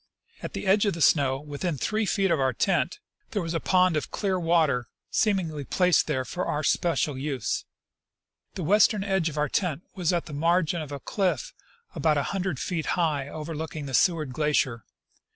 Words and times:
At 0.41 0.53
the 0.53 0.65
edge 0.65 0.87
of 0.87 0.95
the 0.95 0.99
snow, 1.01 1.39
within 1.39 1.77
three 1.77 2.07
feet 2.07 2.31
of 2.31 2.39
our 2.39 2.53
tent, 2.53 2.97
there 3.29 3.41
was 3.43 3.53
a 3.53 3.59
pond 3.59 3.93
Point 3.93 4.09
Glorious. 4.09 4.41
137 4.41 4.41
of 4.41 4.41
clear 4.41 4.51
water, 4.57 4.89
seemingly 5.11 5.63
placed 5.63 6.07
there 6.07 6.25
for 6.25 6.47
our 6.47 6.63
special 6.63 7.19
use. 7.19 7.65
The 8.55 8.63
western 8.63 9.03
edge 9.03 9.29
of 9.29 9.37
our 9.37 9.47
tent 9.47 9.83
was 9.93 10.11
at 10.11 10.25
the 10.25 10.33
margin 10.33 10.81
of 10.81 10.91
a 10.91 10.99
cliff 10.99 11.53
about 11.93 12.17
a 12.17 12.23
hundred 12.33 12.59
feet 12.59 12.87
high, 12.97 13.29
overlooking 13.29 13.85
the 13.85 13.93
Seward 13.93 14.33
glacier. 14.33 14.85